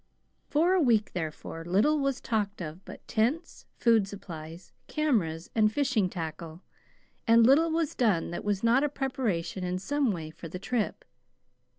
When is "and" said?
5.53-5.71, 7.27-7.45